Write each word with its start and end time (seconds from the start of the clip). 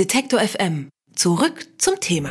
Detektor 0.00 0.40
FM. 0.40 0.88
Zurück 1.14 1.66
zum 1.76 2.00
Thema. 2.00 2.30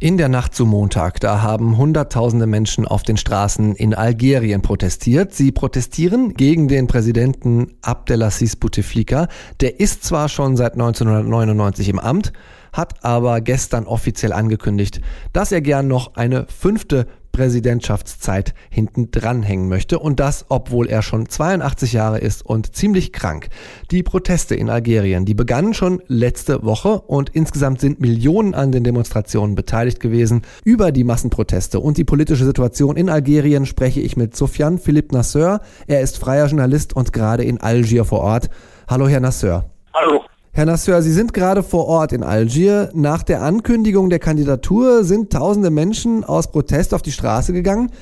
In 0.00 0.18
der 0.18 0.28
Nacht 0.28 0.52
zu 0.52 0.66
Montag, 0.66 1.20
da 1.20 1.42
haben 1.42 1.76
Hunderttausende 1.76 2.48
Menschen 2.48 2.88
auf 2.88 3.04
den 3.04 3.16
Straßen 3.16 3.76
in 3.76 3.94
Algerien 3.94 4.62
protestiert. 4.62 5.32
Sie 5.32 5.52
protestieren 5.52 6.34
gegen 6.34 6.66
den 6.66 6.88
Präsidenten 6.88 7.76
Abdelaziz 7.82 8.56
Bouteflika. 8.56 9.28
Der 9.60 9.78
ist 9.78 10.02
zwar 10.02 10.28
schon 10.28 10.56
seit 10.56 10.72
1999 10.72 11.88
im 11.88 12.00
Amt, 12.00 12.32
hat 12.72 13.04
aber 13.04 13.40
gestern 13.40 13.86
offiziell 13.86 14.32
angekündigt, 14.32 15.00
dass 15.32 15.52
er 15.52 15.60
gern 15.60 15.86
noch 15.86 16.16
eine 16.16 16.46
fünfte 16.48 17.06
Präsidentschaftszeit 17.32 18.54
hinten 18.70 19.10
dranhängen 19.10 19.68
möchte 19.68 19.98
und 19.98 20.20
das, 20.20 20.46
obwohl 20.48 20.88
er 20.88 21.02
schon 21.02 21.28
82 21.28 21.92
Jahre 21.92 22.18
ist 22.18 22.44
und 22.44 22.74
ziemlich 22.74 23.12
krank. 23.12 23.48
Die 23.90 24.02
Proteste 24.02 24.54
in 24.54 24.70
Algerien, 24.70 25.24
die 25.24 25.34
begannen 25.34 25.74
schon 25.74 26.02
letzte 26.06 26.62
Woche 26.64 27.00
und 27.00 27.30
insgesamt 27.30 27.80
sind 27.80 28.00
Millionen 28.00 28.54
an 28.54 28.72
den 28.72 28.84
Demonstrationen 28.84 29.54
beteiligt 29.54 30.00
gewesen. 30.00 30.42
Über 30.64 30.92
die 30.92 31.04
Massenproteste 31.04 31.80
und 31.80 31.98
die 31.98 32.04
politische 32.04 32.44
Situation 32.44 32.96
in 32.96 33.08
Algerien 33.08 33.66
spreche 33.66 34.00
ich 34.00 34.16
mit 34.16 34.36
Sofiane 34.36 34.78
Philippe 34.78 35.14
Nasseur. 35.14 35.60
Er 35.86 36.00
ist 36.00 36.18
freier 36.18 36.46
Journalist 36.46 36.94
und 36.94 37.12
gerade 37.12 37.44
in 37.44 37.60
Algier 37.60 38.04
vor 38.04 38.20
Ort. 38.20 38.50
Hallo, 38.88 39.08
Herr 39.08 39.20
Nasseur. 39.20 39.64
Hallo. 39.94 40.24
Herr 40.52 40.66
Nasseur, 40.66 41.00
Sie 41.00 41.12
sind 41.12 41.32
gerade 41.32 41.62
vor 41.62 41.86
Ort 41.86 42.12
in 42.12 42.24
Algier. 42.24 42.90
Nach 42.92 43.22
der 43.22 43.42
Ankündigung 43.42 44.10
der 44.10 44.18
Kandidatur 44.18 45.04
sind 45.04 45.32
tausende 45.32 45.70
Menschen 45.70 46.24
aus 46.24 46.50
Protest 46.50 46.92
auf 46.92 47.02
die 47.02 47.12
Straße 47.12 47.52
gegangen. 47.52 47.92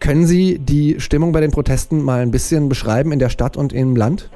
Können 0.00 0.26
Sie 0.26 0.58
die 0.58 1.00
Stimmung 1.00 1.32
bei 1.32 1.42
den 1.42 1.50
Protesten 1.50 2.02
mal 2.02 2.20
ein 2.20 2.30
bisschen 2.30 2.70
beschreiben 2.70 3.12
in 3.12 3.18
der 3.18 3.28
Stadt 3.28 3.58
und 3.58 3.74
im 3.74 3.94
Land? 3.94 4.30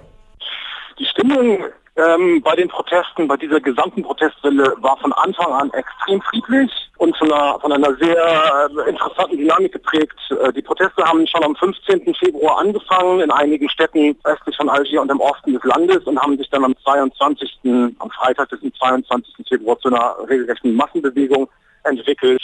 Die 0.98 1.06
Stimmung 1.06 1.60
ähm, 1.96 2.40
bei 2.42 2.56
den 2.56 2.68
Protesten, 2.68 3.28
bei 3.28 3.36
dieser 3.36 3.60
gesamten 3.60 4.02
Protestwelle 4.02 4.74
war 4.78 4.96
von 4.98 5.12
Anfang 5.12 5.52
an 5.52 5.70
extrem 5.72 6.22
friedlich 6.22 6.70
und 6.96 7.14
von 7.18 7.30
einer, 7.30 7.60
von 7.60 7.70
einer 7.70 7.94
sehr 7.96 8.16
äh, 8.16 8.88
interessanten 8.88 9.36
Dynamik 9.36 9.72
geprägt. 9.72 10.18
Äh, 10.30 10.52
die 10.54 10.62
Proteste 10.62 11.04
haben 11.04 11.26
schon 11.26 11.44
am 11.44 11.54
15. 11.54 12.14
Februar 12.14 12.58
angefangen 12.58 13.20
in 13.20 13.30
einigen 13.30 13.68
Städten 13.68 14.16
östlich 14.24 14.56
von 14.56 14.70
Algier 14.70 15.02
und 15.02 15.10
im 15.10 15.20
Osten 15.20 15.52
des 15.52 15.64
Landes 15.64 16.02
und 16.04 16.18
haben 16.18 16.38
sich 16.38 16.48
dann 16.48 16.64
am 16.64 16.74
22. 16.82 17.58
am 17.98 18.10
Freitag 18.10 18.48
des 18.48 18.60
22. 18.60 19.46
Februar 19.46 19.78
zu 19.78 19.88
einer 19.88 20.16
regelrechten 20.28 20.74
Massenbewegung 20.74 21.48
entwickelt. 21.84 22.40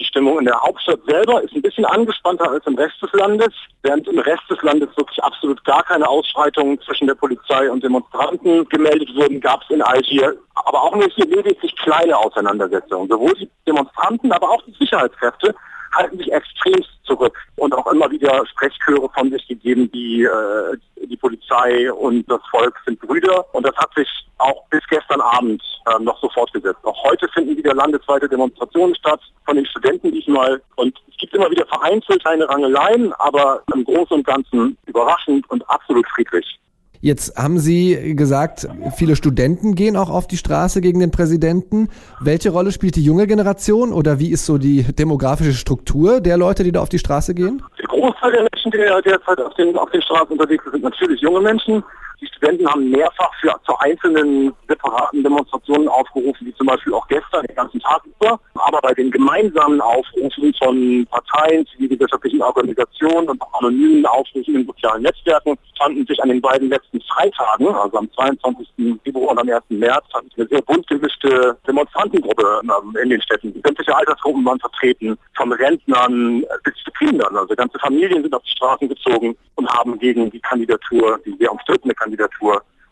Die 0.00 0.06
Stimmung 0.06 0.38
in 0.38 0.46
der 0.46 0.58
Hauptstadt 0.58 1.00
selber 1.06 1.42
ist 1.42 1.54
ein 1.54 1.60
bisschen 1.60 1.84
angespannter 1.84 2.50
als 2.50 2.66
im 2.66 2.74
Rest 2.74 3.02
des 3.02 3.12
Landes, 3.12 3.50
während 3.82 4.08
im 4.08 4.18
Rest 4.18 4.42
des 4.48 4.60
Landes 4.62 4.88
wirklich 4.96 5.22
absolut 5.22 5.62
gar 5.66 5.82
keine 5.82 6.08
Ausschreitungen 6.08 6.80
zwischen 6.80 7.06
der 7.06 7.14
Polizei 7.14 7.70
und 7.70 7.84
Demonstranten 7.84 8.66
gemeldet 8.70 9.14
wurden, 9.14 9.40
gab 9.42 9.62
es 9.62 9.70
in 9.70 9.82
Algier 9.82 10.34
aber 10.54 10.82
auch 10.82 10.94
nur 10.94 11.08
hier 11.08 11.26
lediglich 11.26 11.74
kleine 11.76 12.16
Auseinandersetzungen. 12.16 13.08
Sowohl 13.08 13.34
die 13.34 13.50
Demonstranten, 13.66 14.32
aber 14.32 14.50
auch 14.50 14.62
die 14.62 14.74
Sicherheitskräfte 14.78 15.54
halten 15.92 16.18
sich 16.18 16.32
extremst 16.32 16.90
zurück 17.04 17.36
und 17.56 17.74
auch 17.74 17.86
immer 17.92 18.10
wieder 18.10 18.44
Sprechchöre 18.46 19.08
von 19.10 19.30
sich 19.30 19.46
gegeben, 19.48 19.90
die 19.92 20.22
äh, 20.22 20.76
die 21.06 21.16
Polizei 21.16 21.92
und 21.92 22.30
das 22.30 22.40
Volk 22.50 22.74
sind 22.86 23.00
Brüder 23.00 23.44
und 23.54 23.66
das 23.66 23.76
hat 23.76 23.92
sich 23.94 24.08
auch 24.38 24.64
bis 24.70 24.82
gestern 24.88 25.20
Abend 25.20 25.62
äh, 25.86 26.02
noch 26.02 26.20
so 26.20 26.28
fortgesetzt. 26.30 26.84
Auch 26.84 27.04
heute 27.04 27.28
finden 27.28 27.56
wieder 27.56 27.74
landesweite 27.74 28.28
Demonstrationen 28.28 28.94
statt 28.94 29.20
von 29.44 29.56
den 29.56 29.66
Studenten 29.66 30.12
diesmal 30.12 30.62
und 30.76 30.96
es 31.10 31.16
gibt 31.16 31.34
immer 31.34 31.50
wieder 31.50 31.66
vereinzelt 31.66 32.22
kleine 32.22 32.48
Rangeleien, 32.48 33.12
aber 33.14 33.62
im 33.74 33.84
Großen 33.84 34.16
und 34.16 34.26
Ganzen 34.26 34.76
überraschend 34.86 35.48
und 35.50 35.68
absolut 35.68 36.06
friedlich. 36.08 36.58
Jetzt 37.02 37.34
haben 37.38 37.58
Sie 37.58 38.14
gesagt, 38.14 38.68
viele 38.94 39.16
Studenten 39.16 39.74
gehen 39.74 39.96
auch 39.96 40.10
auf 40.10 40.26
die 40.26 40.36
Straße 40.36 40.82
gegen 40.82 41.00
den 41.00 41.10
Präsidenten. 41.10 41.88
Welche 42.20 42.50
Rolle 42.50 42.72
spielt 42.72 42.94
die 42.96 43.02
junge 43.02 43.26
Generation 43.26 43.94
oder 43.94 44.18
wie 44.18 44.30
ist 44.30 44.44
so 44.44 44.58
die 44.58 44.82
demografische 44.82 45.54
Struktur 45.54 46.20
der 46.20 46.36
Leute, 46.36 46.62
die 46.62 46.72
da 46.72 46.82
auf 46.82 46.90
die 46.90 46.98
Straße 46.98 47.34
gehen? 47.34 47.62
Der 47.78 47.86
Großteil 47.86 48.32
der 48.32 48.42
Menschen, 48.42 48.70
die 48.70 49.08
derzeit 49.08 49.40
auf 49.40 49.54
den, 49.54 49.78
auf 49.78 49.90
den 49.90 50.02
Straßen 50.02 50.28
unterwegs 50.28 50.62
sind, 50.64 50.72
sind 50.74 50.84
natürlich 50.84 51.22
junge 51.22 51.40
Menschen. 51.40 51.82
Die 52.20 52.26
Studenten 52.26 52.68
haben 52.68 52.90
mehrfach 52.90 53.32
für, 53.40 53.54
zu 53.64 53.76
einzelnen 53.78 54.52
separaten 54.68 55.22
Demonstrationen 55.22 55.88
aufgerufen, 55.88 56.46
wie 56.46 56.54
zum 56.54 56.66
Beispiel 56.66 56.92
auch 56.92 57.06
gestern, 57.08 57.46
den 57.46 57.56
ganzen 57.56 57.80
Tag 57.80 58.02
über. 58.04 58.38
Aber 58.54 58.80
bei 58.82 58.92
den 58.92 59.10
gemeinsamen 59.10 59.80
Aufrufen 59.80 60.54
von 60.54 61.06
Parteien, 61.10 61.66
zivilgesellschaftlichen 61.68 62.42
Organisationen 62.42 63.30
und 63.30 63.42
anonymen 63.52 64.04
Aufrufen 64.06 64.54
in 64.54 64.66
sozialen 64.66 65.02
Netzwerken 65.02 65.56
fanden 65.78 66.06
sich 66.06 66.22
an 66.22 66.28
den 66.28 66.42
beiden 66.42 66.68
letzten 66.68 67.00
Freitagen, 67.02 67.68
also 67.68 67.96
am 67.96 68.12
22. 68.12 68.68
Februar 69.02 69.30
und 69.32 69.38
am 69.38 69.48
1. 69.48 69.62
März, 69.70 70.04
fand 70.12 70.30
eine 70.36 70.46
sehr 70.46 70.62
bunt 70.62 70.86
gemischte 70.88 71.56
Demonstrantengruppe 71.66 72.60
ähm, 72.62 72.96
in 73.02 73.10
den 73.10 73.22
Städten. 73.22 73.52
Sämtliche 73.64 73.96
Altersgruppen 73.96 74.44
waren 74.44 74.60
vertreten, 74.60 75.16
von 75.36 75.52
Rentnern 75.52 76.44
bis 76.64 76.74
zu 76.84 76.90
Kindern. 76.98 77.34
Also 77.34 77.54
ganze 77.54 77.78
Familien 77.78 78.22
sind 78.22 78.34
auf 78.34 78.42
die 78.42 78.50
Straßen 78.50 78.88
gezogen 78.88 79.34
und 79.54 79.68
haben 79.70 79.98
gegen 79.98 80.30
die 80.30 80.40
Kandidatur, 80.40 81.18
die 81.24 81.34
sehr 81.38 81.50
umstrittene 81.50 81.94
Kandidatur 81.94 82.09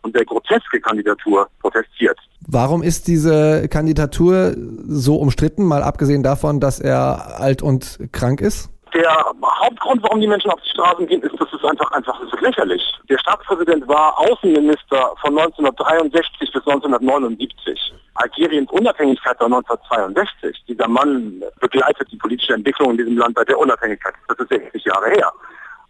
und 0.01 0.15
der 0.15 0.25
groteske 0.25 0.79
Kandidatur 0.79 1.49
protestiert. 1.61 2.17
Warum 2.47 2.81
ist 2.83 3.07
diese 3.07 3.67
Kandidatur 3.69 4.55
so 4.87 5.17
umstritten, 5.17 5.65
mal 5.65 5.83
abgesehen 5.83 6.23
davon, 6.23 6.59
dass 6.59 6.79
er 6.79 7.39
alt 7.39 7.61
und 7.61 7.99
krank 8.11 8.41
ist? 8.41 8.69
Der 8.93 9.13
Hauptgrund, 9.61 10.01
warum 10.01 10.19
die 10.19 10.27
Menschen 10.27 10.49
auf 10.49 10.59
die 10.61 10.69
Straßen 10.71 11.05
gehen, 11.05 11.21
ist, 11.21 11.39
dass 11.39 11.47
es 11.53 11.63
einfach 11.63 11.91
einfach 11.91 12.19
ist 12.21 12.41
lächerlich. 12.41 12.81
Der 13.07 13.19
Staatspräsident 13.19 13.87
war 13.87 14.17
Außenminister 14.17 15.13
von 15.21 15.37
1963 15.37 16.51
bis 16.51 16.67
1979. 16.67 17.93
Algeriens 18.15 18.69
Unabhängigkeit 18.71 19.39
war 19.39 19.45
1962. 19.45 20.63
Dieser 20.67 20.87
Mann 20.87 21.43
begleitet 21.59 22.07
die 22.11 22.17
politische 22.17 22.53
Entwicklung 22.53 22.91
in 22.91 22.97
diesem 22.97 23.17
Land 23.17 23.37
seit 23.37 23.49
der 23.49 23.59
Unabhängigkeit. 23.59 24.15
Das 24.27 24.39
ist 24.39 24.49
60 24.49 24.83
Jahre 24.85 25.09
her. 25.11 25.31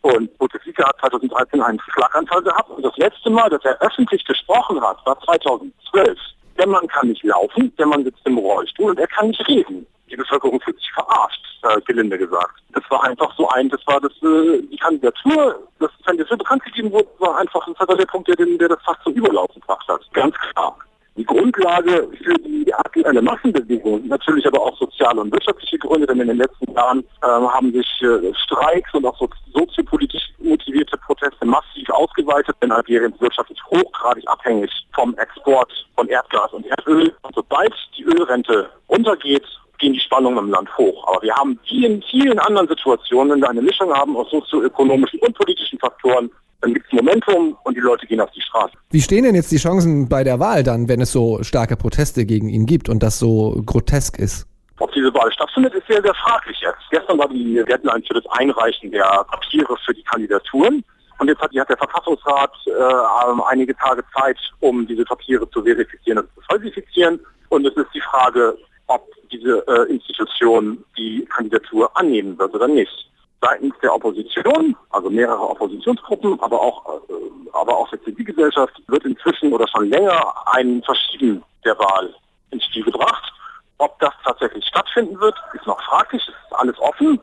Und 0.02 0.38
Bouteflika 0.38 0.88
hat 0.88 1.00
2013 1.02 1.62
einen 1.62 1.80
Schlaganfall 1.94 2.42
gehabt 2.42 2.70
und 2.70 2.84
das 2.84 2.96
letzte 2.98 3.30
Mal, 3.30 3.50
dass 3.50 3.64
er 3.66 3.80
öffentlich 3.82 4.24
gesprochen 4.26 4.82
hat, 4.82 5.06
war 5.06 5.20
2012. 5.22 6.18
Der 6.58 6.68
Mann 6.68 6.88
kann 6.88 7.10
nicht 7.10 7.24
laufen, 7.24 7.74
der 7.78 7.86
Mann 7.86 8.04
sitzt 8.04 8.26
im 8.26 8.38
Rollstuhl 8.38 8.92
und 8.92 9.00
er 9.00 9.08
kann 9.08 9.28
nicht 9.28 9.46
reden. 9.48 9.86
Die 10.10 10.16
Bevölkerung 10.16 10.60
fühlt 10.62 10.78
sich 10.78 10.92
verarscht, 10.92 11.42
äh, 11.64 11.80
gelinde 11.82 12.18
gesagt. 12.18 12.56
Das 12.74 12.84
war 12.90 13.04
einfach 13.04 13.34
so 13.36 13.48
ein, 13.50 13.70
das 13.70 13.86
war 13.86 14.00
das, 14.02 14.12
äh, 14.24 14.62
die 14.72 14.78
Kandidatur, 14.78 15.68
das 15.80 15.92
Kandidatur 16.06 16.38
bekannt 16.38 16.64
gegeben 16.64 16.92
wurde, 16.92 17.08
war 17.20 17.38
einfach 17.38 17.66
ein 17.68 18.08
Punkt, 18.08 18.28
der, 18.28 18.36
den, 18.36 18.58
der 18.58 18.70
das 18.70 18.82
fast 18.84 19.02
zum 19.04 19.14
Überlaufen 19.14 19.62
gebracht 19.62 19.88
hat. 19.88 20.02
Ganz 20.14 20.36
klar. 20.36 20.76
Die 21.20 21.26
Grundlage 21.26 22.08
für 22.24 22.34
die 22.36 22.74
aktuelle 22.74 23.22
Massenbewegung, 23.22 24.08
natürlich 24.08 24.48
aber 24.48 24.62
auch 24.62 24.78
soziale 24.78 25.20
und 25.20 25.34
wirtschaftliche 25.34 25.78
Gründe, 25.78 26.08
denn 26.08 26.22
in 26.22 26.30
den 26.30 26.38
letzten 26.38 26.72
Jahren 26.72 27.04
äh, 27.22 27.28
haben 27.28 27.74
sich 27.74 27.86
äh, 28.02 28.34
Streiks 28.46 28.94
und 28.94 29.06
auch 29.06 29.20
so, 29.20 29.28
soziopolitisch 29.54 30.32
motivierte 30.38 30.96
Proteste 30.96 31.46
massiv 31.46 31.90
ausgeweitet, 31.90 32.56
denn 32.64 32.70
Wirtschaft 32.70 33.52
ist 33.52 33.62
hochgradig 33.66 34.26
abhängig 34.30 34.72
vom 34.94 35.14
Export 35.18 35.70
von 35.98 36.08
Erdgas 36.08 36.54
und 36.54 36.66
Erdöl. 36.68 37.14
Und 37.24 37.36
sobald 37.36 37.74
die 37.98 38.04
Ölrente 38.06 38.70
untergeht, 38.88 39.44
gehen 39.78 39.92
die 39.92 40.00
Spannungen 40.00 40.46
im 40.46 40.52
Land 40.52 40.70
hoch. 40.78 41.06
Aber 41.06 41.22
wir 41.22 41.36
haben 41.36 41.60
wie 41.68 41.86
in 41.86 42.02
vielen 42.04 42.40
anderen 42.40 42.70
Situationen, 42.70 43.34
wenn 43.34 43.42
wir 43.42 43.50
eine 43.50 43.62
Mischung 43.62 43.94
haben 43.94 44.16
aus 44.16 44.30
sozioökonomischen 44.30 45.20
und 45.20 45.38
politischen 45.38 45.80
Faktoren, 45.80 46.32
dann 46.62 46.74
gibt 46.74 46.86
es 46.88 46.94
Momentum 46.94 47.58
und 47.64 47.78
die 47.78 47.82
Leute 47.82 48.06
gehen 48.06 48.20
auf 48.20 48.32
die 48.32 48.42
Straße. 48.42 48.74
Wie 48.92 49.02
stehen 49.02 49.24
denn 49.24 49.36
jetzt 49.36 49.52
die 49.52 49.58
Chancen 49.58 50.10
bei 50.10 50.24
der 50.24 50.40
Wahl 50.40 50.64
dann, 50.64 50.90
wenn 50.90 51.02
es 51.02 51.12
so 51.12 51.42
starke 51.44 51.78
Proteste 51.78 52.26
gegen 52.26 52.50
ihn 52.50 52.66
gibt 52.66 52.90
und 52.90 53.02
das 53.02 53.20
so 53.20 53.62
grotesk 53.66 54.20
ist? 54.20 54.46
Ob 54.80 54.92
diese 54.94 55.14
Wahl 55.14 55.32
stattfindet, 55.32 55.74
ist 55.74 55.88
sehr, 55.88 56.02
sehr 56.02 56.14
fraglich 56.16 56.58
jetzt. 56.62 56.80
Gestern 56.92 57.18
war 57.18 57.28
die 57.30 57.64
Deadline 57.68 58.04
für 58.04 58.14
das 58.14 58.26
Einreichen 58.32 58.92
der 58.92 59.26
Papiere 59.30 59.76
für 59.86 59.94
die 59.94 60.04
Kandidaturen. 60.04 60.84
Und 61.18 61.28
jetzt 61.28 61.42
hat, 61.42 61.54
hat 61.54 61.70
der 61.70 61.78
Verfassungsrat 61.78 62.52
äh, 62.66 63.44
einige 63.50 63.76
Tage 63.76 64.04
Zeit, 64.18 64.38
um 64.62 64.88
diese 64.88 65.04
Papiere 65.04 65.50
zu 65.50 65.64
verifizieren 65.64 66.20
und 66.20 66.30
zu 66.34 66.42
falsifizieren. 66.50 67.20
Und 67.50 67.66
es 67.66 67.76
ist 67.76 67.90
die 67.94 68.02
Frage, 68.02 68.58
ob 68.88 69.06
diese 69.30 69.66
äh, 69.68 69.92
Institution 69.92 70.84
die 70.98 71.26
Kandidatur 71.26 71.92
annehmen 71.98 72.38
wird 72.40 72.54
oder 72.54 72.68
nicht 72.68 73.10
seitens 73.42 73.74
der 73.82 73.94
Opposition, 73.94 74.76
also 74.90 75.10
mehrere 75.10 75.50
Oppositionsgruppen, 75.50 76.40
aber 76.42 76.60
auch, 76.60 77.02
äh, 77.10 77.50
aber 77.54 77.78
auch 77.78 77.90
der 77.90 78.04
Zivilgesellschaft 78.04 78.74
wird 78.88 79.06
inzwischen 79.06 79.54
oder 79.54 79.68
schon 79.68 79.90
länger 79.90 80.34
ein 80.48 80.82
Verschieben 80.84 81.44
der 81.64 81.78
Wahl 81.80 82.14
ins 82.52 82.66
Spiel 82.66 82.84
gebracht. 82.84 83.32
Ob 83.78 83.98
das 84.00 84.14
tatsächlich 84.24 84.66
stattfinden 84.66 85.20
wird, 85.20 85.36
ist 85.54 85.66
noch 85.66 85.82
fraglich, 85.84 86.22
es 86.24 86.34
ist 86.34 86.60
alles 86.60 86.78
offen, 86.80 87.20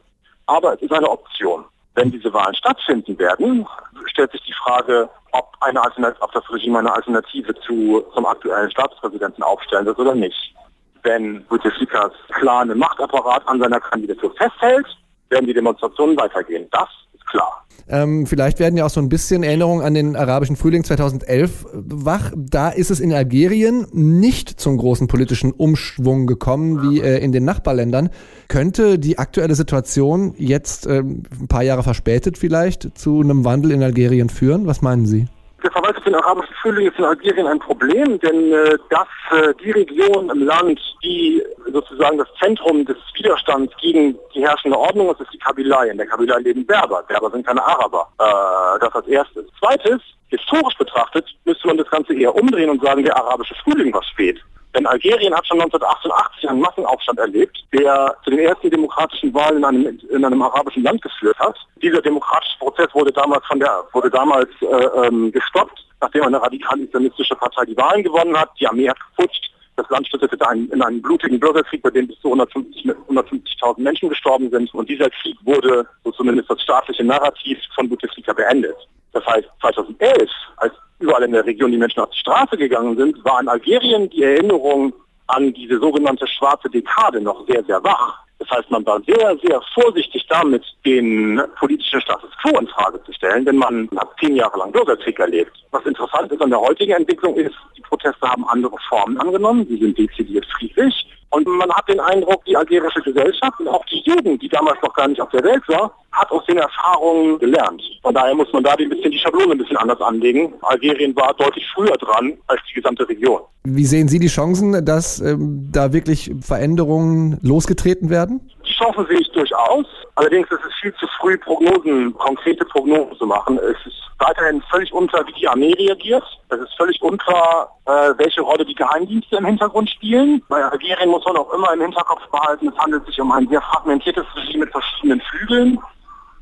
aber 0.47 0.75
es 0.75 0.83
ist 0.83 0.93
eine 0.93 1.11
Option. 1.11 1.65
Wenn 1.95 2.11
diese 2.11 2.33
Wahlen 2.33 2.55
stattfinden 2.55 3.19
werden, 3.19 3.67
stellt 4.07 4.33
sich 4.33 4.43
die 4.43 4.53
Frage, 4.53 5.09
ob, 5.33 5.55
eine 5.61 5.83
Alternative, 5.83 6.23
ob 6.23 6.33
das 6.33 6.51
Regime 6.51 6.79
eine 6.79 6.95
Alternative 6.95 7.55
zu, 7.61 8.05
zum 8.15 8.27
aktuellen 8.27 8.71
Staatspräsidenten 8.71 9.43
aufstellen 9.43 9.87
wird 9.87 9.99
oder 9.99 10.15
nicht. 10.15 10.55
Wenn 11.03 11.45
Bouteflikas 11.47 12.13
klare 12.29 12.75
Machtapparat 12.75 13.47
an 13.47 13.61
seiner 13.61 13.81
Kandidatur 13.81 14.35
festhält, 14.37 14.87
werden 15.31 15.47
die 15.47 15.55
Demonstrationen 15.55 16.17
weitergehen. 16.17 16.67
Das 16.71 16.89
ist 17.13 17.27
klar. 17.27 17.67
Ähm, 17.89 18.27
vielleicht 18.27 18.59
werden 18.59 18.77
ja 18.77 18.85
auch 18.85 18.91
so 18.91 19.01
ein 19.01 19.09
bisschen 19.09 19.45
Erinnerungen 19.45 19.85
an 19.85 19.95
den 19.95 20.17
arabischen 20.17 20.57
Frühling 20.57 20.83
2011 20.83 21.67
wach. 21.73 22.33
Da 22.37 22.71
ist 22.71 22.91
es 22.91 22.99
in 22.99 23.13
Algerien 23.13 23.87
nicht 23.93 24.59
zum 24.61 24.77
großen 24.77 25.07
politischen 25.07 25.53
Umschwung 25.53 26.27
gekommen 26.27 26.83
wie 26.83 27.01
äh, 27.01 27.19
in 27.19 27.31
den 27.31 27.45
Nachbarländern. 27.45 28.11
Könnte 28.49 28.99
die 28.99 29.19
aktuelle 29.19 29.55
Situation 29.55 30.35
jetzt 30.37 30.87
äh, 30.87 30.99
ein 30.99 31.49
paar 31.49 31.63
Jahre 31.63 31.85
verspätet 31.85 32.39
vielleicht 32.39 32.99
zu 32.99 33.21
einem 33.21 33.45
Wandel 33.45 33.71
in 33.71 33.83
Algerien 33.83 34.31
führen? 34.31 34.67
Was 34.67 34.83
meinen 34.83 35.07
Sie? 35.07 35.29
Der 35.67 35.73
Verweis 35.73 35.97
auf 35.97 36.05
den 36.05 36.15
arabischen 36.15 36.55
Frühling 36.63 36.87
ist 36.87 36.97
in 36.97 37.05
Algerien 37.05 37.49
ein 37.49 37.59
Problem, 37.59 38.21
denn 38.21 38.53
äh, 38.53 38.79
dass 38.89 39.09
äh, 39.33 39.53
die 39.61 39.73
Region 39.73 40.31
im 40.31 40.45
Land, 40.45 40.81
die 41.03 41.43
sozusagen 41.73 42.19
das 42.19 42.29
Zentrum 42.41 42.85
des 42.85 42.97
Widerstands 43.17 43.75
gegen 43.81 44.17
die 44.33 44.47
herrschende 44.47 44.79
Ordnung 44.79 45.11
ist, 45.11 45.23
ist 45.23 45.33
die 45.33 45.39
Kabylei. 45.39 45.89
In 45.89 45.97
der 45.97 46.07
Kabylei 46.07 46.39
leben 46.39 46.65
Berber. 46.65 47.03
Berber 47.09 47.33
sind 47.33 47.45
keine 47.45 47.67
Araber. 47.67 48.09
Äh, 48.21 48.79
das 48.79 48.95
als 48.95 49.09
erstes. 49.09 49.45
Zweites, 49.59 50.01
historisch 50.29 50.79
betrachtet, 50.79 51.27
müsste 51.45 51.67
man 51.67 51.79
das 51.79 51.91
Ganze 51.91 52.15
eher 52.15 52.33
umdrehen 52.33 52.71
und 52.71 52.81
sagen, 52.81 53.03
der 53.03 53.17
arabische 53.17 53.57
Frühling 53.65 53.93
war 53.93 54.05
spät. 54.05 54.41
Denn 54.77 54.87
Algerien 54.87 55.35
hat 55.35 55.47
schon 55.47 55.59
1988 55.59 56.51
einen 56.51 56.61
Massenaufstand 56.61 57.19
erlebt, 57.19 57.65
der 57.73 58.15
zu 58.23 58.31
den 58.31 58.41
ersten 58.41 58.69
demokratischen 58.69 59.33
Wahlen 59.33 59.59
in 59.59 59.65
einem, 59.65 60.01
in 60.11 60.25
einem 60.25 60.43
arabischen 60.43 60.83
Land 60.83 61.01
geführt 61.01 61.39
hat. 61.39 61.57
Dieser 61.81 62.03
demokratische 62.03 62.59
Prozess 62.59 62.89
wurde 62.93 63.11
damals 63.11 63.45
von 63.47 63.59
der 63.59 63.85
wurde 63.93 64.11
damals 64.11 64.51
äh, 64.61 65.07
ähm, 65.07 65.33
gestoppt, 65.33 65.83
nachdem 66.03 66.25
eine 66.25 66.43
radikal-islamistische 66.43 67.35
Partei 67.37 67.65
die 67.65 67.77
Wahlen 67.79 68.03
gewonnen 68.03 68.39
hat. 68.39 68.51
Die 68.61 68.67
Armee 68.67 68.89
hat 68.89 68.99
geputscht. 69.17 69.51
Das 69.77 69.89
Land 69.89 70.09
stürzte 70.09 70.39
in 70.73 70.83
einen 70.83 71.01
blutigen 71.01 71.41
Bürgerkrieg, 71.41 71.83
bei 71.83 71.91
dem 71.91 72.07
bis 72.07 72.19
zu 72.21 72.33
150.000 72.33 72.97
150 73.09 73.77
Menschen 73.79 74.09
gestorben 74.11 74.51
sind. 74.51 74.73
Und 74.75 74.89
dieser 74.89 75.09
Krieg 75.09 75.37
wurde, 75.45 75.87
so 76.05 76.13
zumindest 76.13 76.51
das 76.51 76.61
staatliche 76.63 77.05
Narrativ, 77.05 77.59
von 77.75 77.89
Bouteflika 77.89 78.33
beendet. 78.35 78.77
Das 79.17 79.27
heißt, 79.29 79.49
2011, 79.63 80.29
als 80.59 80.75
überall 80.99 81.23
in 81.23 81.33
der 81.33 81.47
Region 81.47 81.73
die 81.73 81.79
Menschen 81.79 82.01
auf 82.01 82.11
die 82.11 82.19
Straße 82.19 82.55
gegangen 82.59 82.99
sind, 82.99 83.25
war 83.25 83.41
in 83.41 83.49
Algerien 83.49 84.11
die 84.11 84.23
Erinnerung 84.23 84.93
an 85.29 85.55
diese 85.55 85.79
sogenannte 85.79 86.27
schwarze 86.27 86.69
Dekade 86.69 87.23
noch 87.23 87.47
sehr, 87.47 87.65
sehr 87.65 87.83
wach. 87.83 88.19
Das 88.39 88.51
heißt, 88.51 88.71
man 88.71 88.85
war 88.85 89.01
sehr, 89.07 89.35
sehr 89.43 89.63
vorsichtig 89.73 90.27
damit, 90.29 90.63
den 90.85 91.41
politischen 91.59 92.03
Status 92.03 92.29
quo 92.43 92.59
in 92.59 92.69
Frage 92.69 93.03
zu 93.05 93.13
stellen, 93.15 93.47
denn 93.47 93.57
man 93.57 93.89
hat 93.97 94.11
zehn 94.21 94.37
Jahre 94.37 94.59
lang 94.59 94.71
Bürgerkrieg 94.71 95.19
erlebt. 95.19 95.53
Was 95.71 95.87
interessant 95.87 96.31
ist 96.31 96.43
an 96.43 96.51
der 96.51 96.61
heutigen 96.61 96.93
Entwicklung 96.93 97.37
ist, 97.37 97.57
die 97.75 97.81
Proteste 97.81 98.29
haben 98.29 98.47
andere 98.49 98.77
Formen 98.87 99.19
angenommen, 99.19 99.67
sie 99.67 99.79
sind 99.79 99.97
dezidiert 99.97 100.45
friedlich. 100.59 101.07
Und 101.37 101.47
man 101.47 101.71
hat 101.71 101.87
den 101.87 102.01
Eindruck, 102.01 102.43
die 102.47 102.57
algerische 102.57 103.03
Gesellschaft 103.03 103.61
und 103.61 103.69
auch 103.69 103.85
die 103.93 104.03
Jugend, 104.07 104.41
die 104.41 104.49
damals 104.49 104.79
noch 104.83 104.95
gar 104.95 105.07
nicht 105.07 105.21
auf 105.21 105.29
der 105.29 105.45
Welt 105.45 105.63
war, 105.69 105.93
hat 106.11 106.31
aus 106.31 106.47
den 106.47 106.57
Erfahrungen 106.57 107.39
gelernt. 107.39 107.83
Von 108.01 108.15
daher 108.15 108.35
muss 108.35 108.51
man 108.55 108.65
da 108.65 108.73
ein 108.73 108.89
bisschen 108.89 109.11
die 109.11 109.19
Schablone 109.19 109.53
ein 109.53 109.59
bisschen 109.59 109.77
anders 109.77 110.01
anlegen. 110.01 110.55
Algerien 110.63 111.15
war 111.15 111.35
deutlich 111.35 111.67
früher 111.75 111.95
dran 111.99 112.39
als 112.47 112.63
die 112.71 112.75
gesamte 112.75 113.07
Region. 113.07 113.43
Wie 113.65 113.85
sehen 113.85 114.09
Sie 114.09 114.19
die 114.19 114.29
Chancen, 114.29 114.83
dass 114.83 115.21
ähm, 115.21 115.69
da 115.71 115.93
wirklich 115.93 116.31
Veränderungen 116.41 117.39
losgetreten 117.43 118.09
werden? 118.09 118.41
Chancen 118.77 119.07
sehe 119.07 119.21
ich 119.21 119.31
durchaus. 119.33 119.87
Allerdings 120.15 120.51
ist 120.51 120.65
es 120.67 120.75
viel 120.81 120.95
zu 120.95 121.07
früh, 121.19 121.37
Prognosen, 121.39 122.15
konkrete 122.15 122.65
Prognosen 122.65 123.17
zu 123.19 123.27
machen. 123.27 123.59
Es 123.59 123.87
ist 123.87 124.03
weiterhin 124.19 124.63
völlig 124.71 124.93
unklar, 124.93 125.27
wie 125.27 125.33
die 125.33 125.49
Armee 125.49 125.75
reagiert. 125.75 126.25
Es 126.49 126.59
ist 126.59 126.77
völlig 126.77 127.01
unklar, 127.03 127.71
äh, 127.87 128.13
welche 128.17 128.41
Rolle 128.41 128.65
die 128.65 128.75
Geheimdienste 128.75 129.37
im 129.37 129.47
Hintergrund 129.47 129.91
spielen. 129.91 130.43
Bei 130.49 130.65
Algerien 130.65 131.11
muss 131.11 131.25
man 131.25 131.37
auch 131.37 131.53
immer 131.53 131.73
im 131.73 131.83
Hinterkopf 131.83 132.27
behalten, 132.31 132.69
es 132.69 132.79
handelt 132.79 133.07
sich 133.07 133.21
um 133.21 133.33
ein 133.33 133.49
sehr 133.49 133.61
fragmentiertes 133.63 134.25
Regime 134.37 134.65
mit 134.65 134.73
verschiedenen 134.73 135.21
Flügeln. 135.21 135.79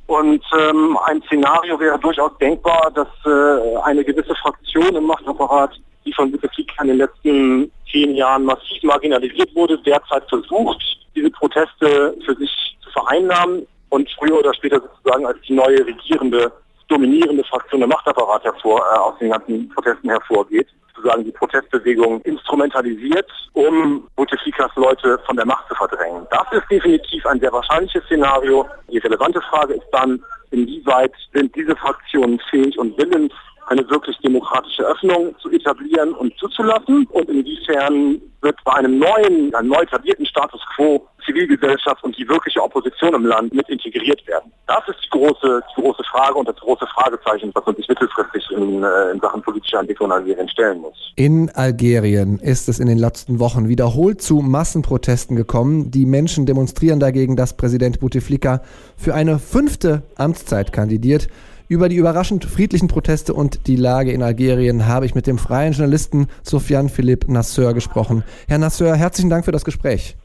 Und 0.06 0.44
ähm, 0.58 0.98
ein 1.06 1.22
Szenario 1.22 1.80
wäre 1.80 1.98
durchaus 1.98 2.36
denkbar, 2.38 2.90
dass 2.94 3.08
äh, 3.24 3.76
eine 3.84 4.04
gewisse 4.04 4.34
Fraktion 4.34 4.94
im 4.94 5.04
Machtapparat, 5.04 5.72
die 6.04 6.12
von 6.12 6.30
Bouteflika 6.30 6.82
in 6.82 6.88
den 6.88 6.98
letzten 6.98 7.72
zehn 7.90 8.14
Jahren 8.14 8.44
massiv 8.44 8.82
marginalisiert 8.82 9.54
wurde, 9.54 9.78
derzeit 9.78 10.28
versucht, 10.28 10.82
diese 11.24 11.30
Proteste 11.32 12.14
für 12.24 12.36
sich 12.36 12.76
zu 12.82 12.90
vereinnahmen 12.90 13.66
und 13.88 14.08
früher 14.18 14.38
oder 14.38 14.52
später 14.54 14.80
sozusagen 14.80 15.26
als 15.26 15.38
die 15.48 15.54
neue 15.54 15.86
regierende, 15.86 16.52
dominierende 16.88 17.44
Fraktion 17.44 17.80
der 17.80 17.88
Machtapparat 17.88 18.44
hervor, 18.44 18.80
äh, 18.80 18.98
aus 18.98 19.18
den 19.18 19.30
ganzen 19.30 19.68
Protesten 19.70 20.10
hervorgeht 20.10 20.68
sozusagen 20.94 21.24
die 21.24 21.32
Protestbewegung 21.32 22.20
instrumentalisiert, 22.22 23.28
um 23.52 24.08
Bouteflikas 24.16 24.70
Leute 24.76 25.18
von 25.26 25.36
der 25.36 25.44
Macht 25.44 25.68
zu 25.68 25.74
verdrängen. 25.74 26.26
Das 26.30 26.46
ist 26.52 26.70
definitiv 26.70 27.26
ein 27.26 27.40
sehr 27.40 27.52
wahrscheinliches 27.52 28.04
Szenario. 28.04 28.66
Die 28.88 28.98
relevante 28.98 29.40
Frage 29.42 29.74
ist 29.74 29.88
dann, 29.90 30.22
inwieweit 30.50 31.12
sind 31.32 31.54
diese 31.56 31.74
Fraktionen 31.76 32.40
fähig 32.48 32.78
und 32.78 32.96
willens, 32.96 33.32
eine 33.66 33.88
wirklich 33.88 34.16
demokratische 34.18 34.84
Öffnung 34.84 35.34
zu 35.40 35.50
etablieren 35.50 36.14
und 36.14 36.36
zuzulassen 36.38 37.06
und 37.10 37.28
inwiefern 37.28 38.20
wird 38.42 38.56
bei 38.64 38.74
einem 38.74 38.98
neuen, 38.98 39.54
einem 39.54 39.68
neu 39.68 39.80
etablierten 39.80 40.26
Status 40.26 40.60
quo 40.76 41.08
Zivilgesellschaft 41.24 42.04
und 42.04 42.16
die 42.18 42.28
wirkliche 42.28 42.62
Opposition 42.62 43.14
im 43.14 43.24
Land 43.24 43.54
mit 43.54 43.68
integriert 43.68 44.26
werden. 44.26 44.52
Das 44.66 44.82
ist 44.88 44.98
die 45.04 45.08
große, 45.10 45.62
die 45.70 45.80
große 45.80 46.02
Frage 46.04 46.34
und 46.34 46.48
das 46.48 46.56
große 46.56 46.86
Fragezeichen, 46.94 47.50
was 47.54 47.64
man 47.64 47.76
sich 47.76 47.88
mittelfristig 47.88 48.50
in, 48.50 48.82
äh, 48.82 49.10
in 49.10 49.20
Sachen 49.20 49.42
politischer 49.42 49.80
Entwicklung 49.80 50.10
in 50.10 50.16
Algerien 50.16 50.48
stellen 50.48 50.80
muss. 50.80 51.12
In 51.16 51.50
Algerien 51.54 52.38
ist 52.38 52.68
es 52.68 52.78
in 52.78 52.86
den 52.86 52.98
letzten 52.98 53.38
Wochen 53.40 53.68
wiederholt 53.68 54.20
zu 54.20 54.36
Massenprotesten 54.36 55.36
gekommen. 55.36 55.90
Die 55.90 56.04
Menschen 56.04 56.46
demonstrieren 56.46 57.00
dagegen, 57.00 57.36
dass 57.36 57.56
Präsident 57.56 58.00
Bouteflika 58.00 58.60
für 58.96 59.14
eine 59.14 59.38
fünfte 59.38 60.02
Amtszeit 60.16 60.72
kandidiert. 60.72 61.28
Über 61.66 61.88
die 61.88 61.96
überraschend 61.96 62.44
friedlichen 62.44 62.88
Proteste 62.88 63.32
und 63.32 63.66
die 63.66 63.76
Lage 63.76 64.12
in 64.12 64.22
Algerien 64.22 64.86
habe 64.86 65.06
ich 65.06 65.14
mit 65.14 65.26
dem 65.26 65.38
freien 65.38 65.72
Journalisten 65.72 66.28
Sofian 66.42 66.90
Philipp 66.90 67.26
Nasseur 67.28 67.72
gesprochen. 67.72 68.22
Herr 68.46 68.58
Nasseur, 68.58 68.94
herzlichen 68.94 69.30
Dank 69.30 69.46
für 69.46 69.52
das 69.52 69.64
Gespräch. 69.64 70.16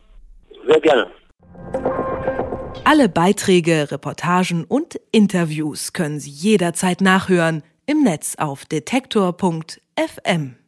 Sehr 0.68 0.82
gerne. 0.82 1.08
Alle 2.84 3.08
Beiträge, 3.08 3.92
Reportagen 3.92 4.66
und 4.66 5.00
Interviews 5.12 5.94
können 5.94 6.20
Sie 6.20 6.32
jederzeit 6.32 7.02
nachhören 7.02 7.64
im 7.86 8.04
Netz 8.04 8.36
auf 8.38 8.66
detektor.fm. 8.66 10.59